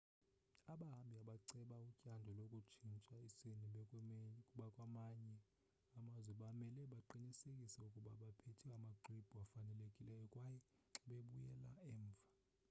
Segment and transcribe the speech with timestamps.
[0.71, 3.67] abahambi abaceba utyando lokutshintsha isini
[4.57, 5.35] bekwamanye
[5.97, 10.45] amazwe bamele baqinisekise ukuba baphethe amaxwebhu afanelekileyo xa
[11.07, 12.23] bebuyela emva